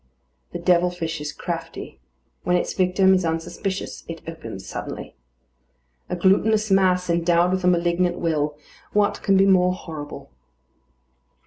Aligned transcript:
The 0.51 0.57
devil 0.57 0.89
fish 0.89 1.21
is 1.21 1.31
crafty. 1.31 1.99
When 2.41 2.55
its 2.55 2.73
victim 2.73 3.13
is 3.13 3.23
unsuspicious, 3.23 4.03
it 4.07 4.23
opens 4.27 4.65
suddenly. 4.65 5.15
A 6.09 6.15
glutinous 6.15 6.71
mass, 6.71 7.07
endowed 7.07 7.51
with 7.51 7.63
a 7.63 7.67
malignant 7.67 8.17
will, 8.17 8.57
what 8.93 9.21
can 9.21 9.37
be 9.37 9.45
more 9.45 9.75
horrible? 9.75 10.31